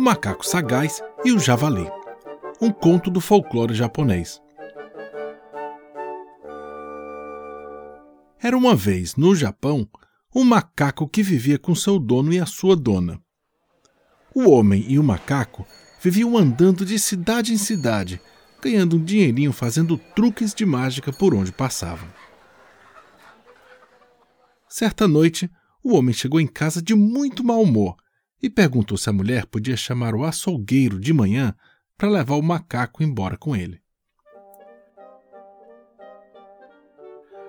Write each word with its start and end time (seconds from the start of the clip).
Macaco 0.00 0.44
Sagaz 0.44 1.00
e 1.24 1.30
o 1.30 1.38
Javali. 1.38 1.88
Um 2.60 2.72
conto 2.72 3.10
do 3.10 3.20
folclore 3.20 3.74
japonês. 3.74 4.40
Era 8.40 8.56
uma 8.56 8.74
vez, 8.74 9.14
no 9.14 9.36
Japão, 9.36 9.88
um 10.34 10.42
macaco 10.42 11.08
que 11.08 11.22
vivia 11.22 11.58
com 11.58 11.74
seu 11.74 12.00
dono 12.00 12.32
e 12.32 12.40
a 12.40 12.46
sua 12.46 12.74
dona. 12.74 13.20
O 14.34 14.50
homem 14.50 14.84
e 14.88 14.98
o 14.98 15.04
macaco 15.04 15.64
viviam 16.00 16.36
andando 16.36 16.84
de 16.84 16.98
cidade 16.98 17.52
em 17.52 17.58
cidade, 17.58 18.20
ganhando 18.60 18.96
um 18.96 19.04
dinheirinho 19.04 19.52
fazendo 19.52 19.96
truques 19.96 20.52
de 20.52 20.66
mágica 20.66 21.12
por 21.12 21.32
onde 21.32 21.52
passavam. 21.52 22.08
Certa 24.68 25.06
noite, 25.06 25.48
o 25.84 25.94
homem 25.94 26.12
chegou 26.12 26.40
em 26.40 26.46
casa 26.46 26.82
de 26.82 26.94
muito 26.94 27.44
mau 27.44 27.62
humor 27.62 28.01
e 28.42 28.50
perguntou 28.50 28.98
se 28.98 29.08
a 29.08 29.12
mulher 29.12 29.46
podia 29.46 29.76
chamar 29.76 30.14
o 30.14 30.24
açougueiro 30.24 30.98
de 30.98 31.12
manhã 31.12 31.54
para 31.96 32.10
levar 32.10 32.34
o 32.34 32.42
macaco 32.42 33.02
embora 33.02 33.36
com 33.36 33.54
ele. 33.54 33.80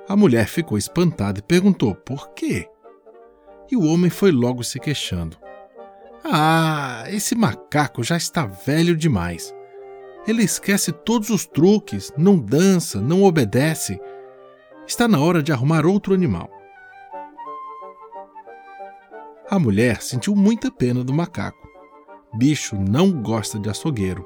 A 0.07 0.15
mulher 0.15 0.47
ficou 0.47 0.77
espantada 0.77 1.39
e 1.39 1.41
perguntou 1.41 1.95
por 1.95 2.33
quê. 2.33 2.69
E 3.71 3.75
o 3.75 3.83
homem 3.85 4.11
foi 4.11 4.31
logo 4.31 4.63
se 4.63 4.79
queixando. 4.79 5.37
Ah, 6.23 7.05
esse 7.07 7.35
macaco 7.35 8.03
já 8.03 8.15
está 8.15 8.45
velho 8.45 8.95
demais. 8.95 9.53
Ele 10.27 10.43
esquece 10.43 10.91
todos 10.91 11.29
os 11.29 11.45
truques, 11.45 12.13
não 12.17 12.37
dança, 12.37 13.01
não 13.01 13.23
obedece. 13.23 13.99
Está 14.85 15.07
na 15.07 15.19
hora 15.19 15.41
de 15.41 15.51
arrumar 15.51 15.85
outro 15.85 16.13
animal. 16.13 16.49
A 19.53 19.59
mulher 19.59 20.01
sentiu 20.01 20.35
muita 20.35 20.71
pena 20.71 21.03
do 21.03 21.13
macaco. 21.13 21.69
Bicho 22.35 22.75
não 22.75 23.21
gosta 23.21 23.59
de 23.59 23.69
açougueiro. 23.69 24.25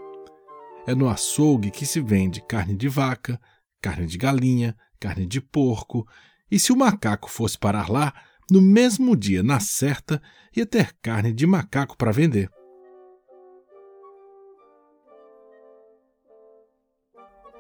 É 0.88 0.96
no 0.96 1.10
açougue 1.10 1.70
que 1.70 1.86
se 1.86 2.00
vende 2.00 2.42
carne 2.48 2.74
de 2.74 2.88
vaca, 2.88 3.38
carne 3.82 4.08
de 4.08 4.18
galinha, 4.18 4.74
carne 4.98 5.26
de 5.26 5.42
porco, 5.42 6.08
e 6.50 6.58
se 6.58 6.72
o 6.72 6.78
macaco 6.78 7.30
fosse 7.30 7.58
parar 7.58 7.90
lá, 7.90 8.14
no 8.50 8.62
mesmo 8.62 9.18
dia, 9.18 9.44
na 9.44 9.60
certa, 9.60 10.22
ia 10.56 10.66
ter 10.66 10.96
carne 11.02 11.34
de 11.34 11.46
macaco 11.46 11.98
para 11.98 12.14
vender. 12.14 12.50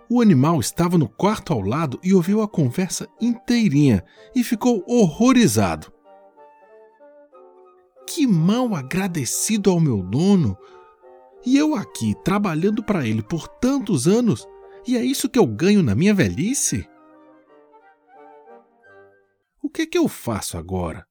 O 0.10 0.22
animal 0.22 0.62
estava 0.62 0.98
no 0.98 1.10
quarto 1.10 1.52
ao 1.52 1.60
lado 1.60 2.00
e 2.02 2.14
ouviu 2.14 2.42
a 2.42 2.48
conversa 2.48 3.10
inteirinha 3.20 4.06
e 4.34 4.42
ficou 4.42 4.86
horrorizado. 4.88 5.97
Que 8.08 8.26
mal 8.26 8.74
agradecido 8.74 9.70
ao 9.70 9.80
meu 9.80 10.02
dono! 10.02 10.58
E 11.46 11.58
eu 11.58 11.76
aqui 11.76 12.16
trabalhando 12.24 12.82
para 12.82 13.06
ele 13.06 13.22
por 13.22 13.48
tantos 13.48 14.08
anos, 14.08 14.48
e 14.88 14.96
é 14.96 15.04
isso 15.04 15.30
que 15.30 15.38
eu 15.38 15.46
ganho 15.46 15.84
na 15.84 15.94
minha 15.94 16.14
velhice? 16.14 16.88
O 19.62 19.70
que 19.70 19.82
é 19.82 19.86
que 19.86 19.98
eu 19.98 20.08
faço 20.08 20.58
agora? 20.58 21.06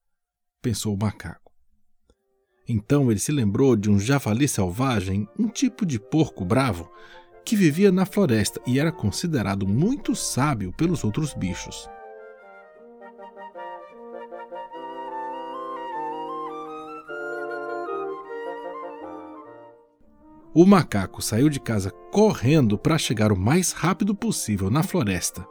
pensou 0.62 0.94
o 0.94 0.98
macaco. 0.98 1.52
Então 2.68 3.10
ele 3.10 3.20
se 3.20 3.30
lembrou 3.30 3.76
de 3.76 3.88
um 3.88 3.98
javali 3.98 4.48
selvagem, 4.48 5.28
um 5.38 5.48
tipo 5.48 5.86
de 5.86 6.00
porco 6.00 6.44
bravo, 6.44 6.90
que 7.44 7.54
vivia 7.54 7.92
na 7.92 8.04
floresta 8.04 8.60
e 8.66 8.80
era 8.80 8.90
considerado 8.90 9.68
muito 9.68 10.16
sábio 10.16 10.72
pelos 10.72 11.04
outros 11.04 11.32
bichos. 11.34 11.88
O 20.58 20.64
macaco 20.64 21.20
saiu 21.20 21.50
de 21.50 21.60
casa 21.60 21.90
correndo 22.10 22.78
para 22.78 22.96
chegar 22.96 23.30
o 23.30 23.38
mais 23.38 23.72
rápido 23.72 24.14
possível 24.14 24.70
na 24.70 24.82
floresta. 24.82 25.46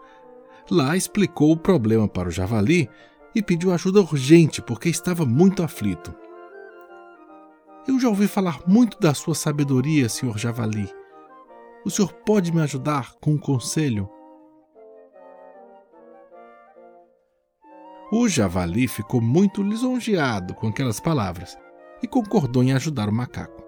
Lá 0.67 0.97
explicou 0.97 1.51
o 1.51 1.57
problema 1.57 2.07
para 2.07 2.27
o 2.27 2.31
javali 2.31 2.89
e 3.35 3.43
pediu 3.43 3.71
ajuda 3.71 4.01
urgente 4.01 4.63
porque 4.63 4.89
estava 4.89 5.23
muito 5.23 5.61
aflito. 5.61 6.11
Eu 7.87 7.99
já 7.99 8.09
ouvi 8.09 8.27
falar 8.27 8.61
muito 8.65 8.99
da 8.99 9.13
sua 9.13 9.35
sabedoria, 9.35 10.09
senhor 10.09 10.39
javali. 10.39 10.91
O 11.85 11.91
senhor 11.91 12.11
pode 12.11 12.51
me 12.51 12.63
ajudar 12.63 13.13
com 13.21 13.33
um 13.33 13.37
conselho? 13.37 14.09
O 18.11 18.27
javali 18.27 18.87
ficou 18.87 19.21
muito 19.21 19.61
lisonjeado 19.61 20.55
com 20.55 20.67
aquelas 20.67 20.99
palavras 20.99 21.55
e 22.01 22.07
concordou 22.07 22.63
em 22.63 22.73
ajudar 22.73 23.07
o 23.07 23.13
macaco. 23.13 23.64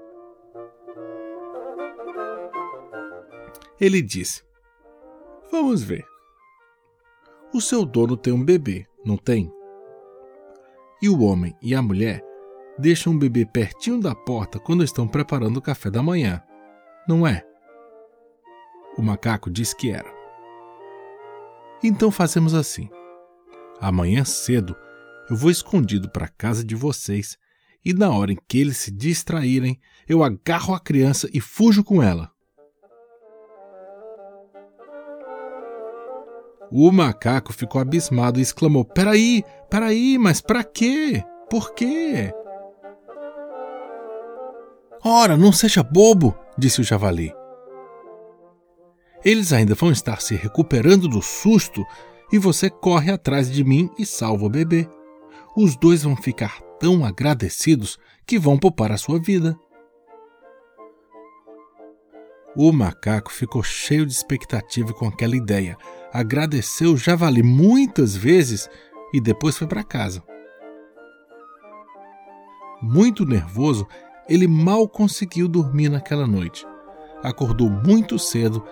Ele 3.80 4.02
disse: 4.02 4.44
Vamos 5.52 5.84
ver. 5.84 6.06
O 7.54 7.62
seu 7.62 7.86
dono 7.86 8.18
tem 8.18 8.34
um 8.34 8.44
bebê, 8.44 8.86
não 9.06 9.18
tem? 9.18 9.52
E 11.02 11.08
o 11.08 11.22
homem 11.22 11.56
e 11.62 11.74
a 11.74 11.82
mulher 11.82 12.24
deixam 12.78 13.14
o 13.14 13.18
bebê 13.18 13.46
pertinho 13.46 14.00
da 14.00 14.14
porta 14.14 14.60
quando 14.60 14.84
estão 14.84 15.08
preparando 15.08 15.58
o 15.58 15.62
café 15.62 15.90
da 15.90 16.04
manhã, 16.04 16.42
não 17.08 17.26
é? 17.26 17.44
O 18.98 19.02
macaco 19.02 19.50
disse 19.50 19.76
que 19.76 19.92
era. 19.92 20.12
Então 21.84 22.12
fazemos 22.12 22.54
assim. 22.54 22.90
Amanhã 23.80 24.26
cedo 24.26 24.76
eu 25.30 25.36
vou 25.36 25.52
escondido 25.52 26.10
para 26.10 26.26
a 26.26 26.30
casa 26.30 26.64
de 26.64 26.74
vocês 26.74 27.38
e 27.86 27.94
na 27.94 28.10
hora 28.10 28.32
em 28.32 28.38
que 28.48 28.60
eles 28.60 28.78
se 28.78 28.92
distraírem, 28.92 29.80
eu 30.08 30.24
agarro 30.24 30.74
a 30.74 30.80
criança 30.80 31.30
e 31.34 31.40
fujo 31.40 31.84
com 31.84 32.02
ela. 32.02 32.32
O 36.72 36.92
macaco 36.92 37.54
ficou 37.54 37.80
abismado 37.80 38.40
e 38.40 38.42
exclamou: 38.42 38.84
Peraí, 38.84 39.44
peraí, 39.70 40.18
mas 40.18 40.42
para 40.42 40.64
quê? 40.64 41.24
Por 41.50 41.74
quê? 41.74 42.34
Ora, 45.04 45.38
não 45.38 45.54
seja 45.54 45.84
bobo, 45.84 46.38
disse 46.58 46.82
o 46.82 46.84
javali. 46.84 47.34
Eles 49.24 49.54
ainda 49.54 49.76
vão 49.76 49.92
estar 49.92 50.22
se 50.22 50.36
recuperando 50.36 51.08
do 51.08 51.22
susto 51.22 51.86
e 52.32 52.38
você 52.38 52.70
corre 52.70 53.12
atrás 53.12 53.50
de 53.50 53.64
mim 53.64 53.90
e 53.98 54.06
salva 54.06 54.46
o 54.46 54.50
bebê. 54.50 54.88
Os 55.56 55.76
dois 55.76 56.04
vão 56.04 56.16
ficar 56.16 56.62
tão 56.80 57.06
agradecidos 57.06 57.98
que 58.26 58.38
vão 58.38 58.58
poupar 58.58 58.92
a 58.92 58.98
sua 58.98 59.20
vida. 59.20 59.58
O 62.56 62.72
macaco 62.72 63.32
ficou 63.32 63.64
cheio 63.64 64.06
de 64.06 64.12
expectativa 64.12 64.94
com 64.94 65.08
aquela 65.08 65.36
ideia 65.36 65.78
agradeceu 66.14 66.94
o 66.94 66.98
javali 66.98 67.44
muitas 67.44 68.16
vezes 68.16 68.70
e 69.14 69.22
depois 69.22 69.58
foi 69.58 69.68
para 69.68 69.84
casa. 69.84 70.24
Muito 72.82 73.26
nervoso, 73.26 73.88
ele 74.30 74.48
mal 74.48 74.88
conseguiu 74.88 75.48
dormir 75.48 75.90
naquela 75.90 76.28
noite. 76.28 76.66
Acordou 77.24 77.70
muito 77.70 78.20
cedo 78.20 78.64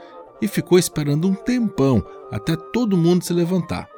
e 0.41 0.47
ficou 0.47 0.77
esperando 0.77 1.27
um 1.27 1.33
tempão 1.33 2.05
até 2.31 2.55
todo 2.55 2.97
mundo 2.97 3.23
se 3.23 3.33
levantar. 3.33 3.89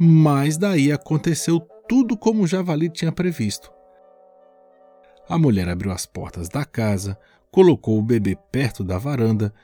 Mas 0.00 0.56
daí 0.56 0.90
aconteceu 0.90 1.60
tudo 1.88 2.16
como 2.16 2.42
o 2.42 2.46
javali 2.46 2.88
tinha 2.88 3.12
previsto. 3.12 3.72
A 5.28 5.38
mulher 5.38 5.68
abriu 5.68 5.92
as 5.92 6.04
portas 6.04 6.48
da 6.48 6.64
casa, 6.64 7.18
colocou 7.54 7.96
o 7.96 8.02
bebê 8.02 8.36
perto 8.50 8.82
da 8.82 8.98
varanda 8.98 9.54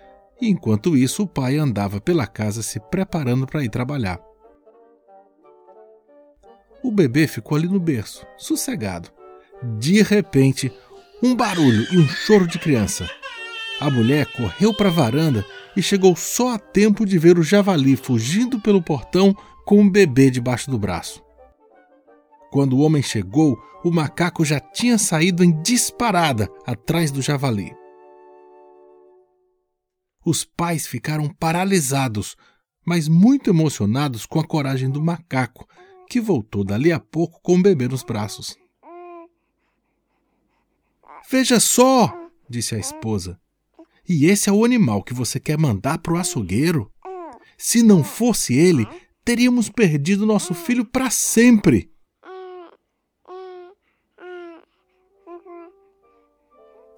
e, 0.41 0.49
enquanto 0.49 0.97
isso, 0.97 1.25
o 1.25 1.27
pai 1.27 1.57
andava 1.57 2.01
pela 2.01 2.25
casa 2.25 2.63
se 2.63 2.79
preparando 2.79 3.49
para 3.49 3.65
ir 3.65 3.69
trabalhar. 3.69 4.21
O 6.85 6.93
bebê 6.93 7.27
ficou 7.27 7.59
ali 7.59 7.67
no 7.67 7.81
berço, 7.81 8.25
sossegado. 8.39 9.11
De 9.77 10.01
repente, 10.03 10.73
um 11.21 11.35
barulho 11.35 11.85
e 11.93 11.99
um 11.99 12.07
choro 12.07 12.47
de 12.47 12.61
criança. 12.61 13.11
A 13.81 13.91
mulher 13.91 14.27
correu 14.37 14.73
para 14.73 14.89
a 14.89 14.93
varanda 14.93 15.45
e 15.77 15.83
chegou 15.83 16.15
só 16.15 16.55
a 16.55 16.59
tempo 16.61 17.05
de 17.05 17.19
ver 17.19 17.41
o 17.41 17.43
javali 17.43 17.97
fugindo 17.97 18.61
pelo 18.61 18.81
portão 18.81 19.35
com 19.67 19.81
um 19.81 19.91
bebê 19.91 20.31
debaixo 20.31 20.71
do 20.71 20.79
braço. 20.79 21.21
Quando 22.53 22.77
o 22.77 22.83
homem 22.83 23.03
chegou, 23.03 23.61
o 23.83 23.91
macaco 23.91 24.45
já 24.45 24.61
tinha 24.61 24.97
saído 24.97 25.43
em 25.43 25.61
disparada 25.61 26.49
atrás 26.65 27.11
do 27.11 27.21
javali 27.21 27.80
os 30.31 30.45
pais 30.45 30.87
ficaram 30.87 31.29
paralisados, 31.29 32.37
mas 32.87 33.09
muito 33.09 33.51
emocionados 33.51 34.25
com 34.25 34.39
a 34.39 34.47
coragem 34.47 34.89
do 34.89 35.03
macaco, 35.03 35.69
que 36.09 36.21
voltou 36.21 36.65
dali 36.65 36.93
a 36.93 37.01
pouco 37.01 37.41
com 37.43 37.57
o 37.57 37.63
bebê 37.63 37.89
nos 37.89 38.05
braços. 38.05 38.57
Veja 41.29 41.59
só! 41.61 42.17
disse 42.49 42.75
a 42.75 42.79
esposa. 42.79 43.41
E 44.09 44.27
esse 44.27 44.49
é 44.49 44.53
o 44.53 44.65
animal 44.65 45.03
que 45.03 45.15
você 45.15 45.39
quer 45.39 45.59
mandar 45.59 45.99
para 45.99 46.15
o 46.15 46.17
açougueiro? 46.17 46.93
Se 47.57 47.83
não 47.83 48.03
fosse 48.03 48.55
ele, 48.55 48.87
teríamos 49.25 49.69
perdido 49.69 50.27
nosso 50.27 50.55
filho 50.55 50.85
para 50.85 51.11
sempre. 51.11 51.93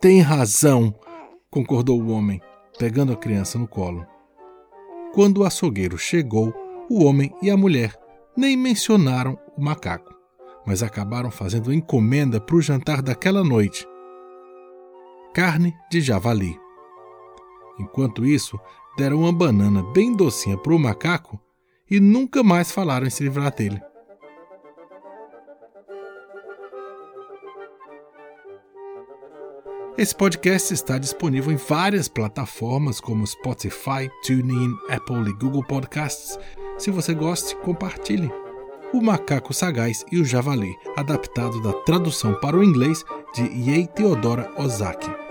Tem 0.01 0.21
razão, 0.21 0.95
concordou 1.51 2.01
o 2.01 2.09
homem 2.09 2.41
pegando 2.83 3.13
a 3.13 3.17
criança 3.17 3.61
no 3.61 3.69
colo. 3.69 4.05
Quando 5.15 5.39
o 5.39 5.45
açougueiro 5.45 5.97
chegou, 5.97 6.53
o 6.91 7.05
homem 7.05 7.33
e 7.41 7.49
a 7.49 7.57
mulher 7.57 7.97
nem 8.37 8.57
mencionaram 8.57 9.39
o 9.57 9.63
macaco, 9.63 10.13
mas 10.67 10.83
acabaram 10.83 11.31
fazendo 11.31 11.73
encomenda 11.73 12.41
para 12.41 12.57
o 12.57 12.61
jantar 12.61 13.01
daquela 13.01 13.45
noite: 13.45 13.87
carne 15.33 15.73
de 15.93 16.01
javali. 16.01 16.59
Enquanto 17.79 18.27
isso, 18.27 18.59
deram 18.99 19.21
uma 19.21 19.33
banana 19.33 19.85
bem 19.93 20.13
docinha 20.13 20.59
para 20.59 20.75
o 20.75 20.79
macaco 20.79 21.39
e 21.89 22.01
nunca 22.01 22.43
mais 22.43 22.73
falaram 22.73 23.07
em 23.07 23.11
se 23.11 23.23
livrar 23.23 23.55
dele. 23.55 23.81
Esse 29.99 30.15
podcast 30.15 30.73
está 30.73 30.97
disponível 30.97 31.53
em 31.53 31.57
várias 31.57 32.09
plataformas 32.09 32.99
como 32.99 33.27
Spotify, 33.27 34.11
TuneIn, 34.27 34.75
Apple 34.89 35.29
e 35.29 35.35
Google 35.35 35.63
Podcasts. 35.63 36.39
Se 36.79 36.91
você 36.91 37.13
gosta, 37.13 37.55
compartilhe. 37.57 38.33
O 38.95 39.03
Macaco 39.03 39.53
Sagaz 39.53 40.03
e 40.11 40.19
o 40.19 40.25
Javali, 40.25 40.75
adaptado 40.97 41.61
da 41.61 41.75
tradução 41.85 42.33
para 42.41 42.57
o 42.57 42.65
inglês 42.65 43.05
de 43.35 43.43
Yei 43.43 43.87
Theodora 43.87 44.51
Ozaki. 44.57 45.22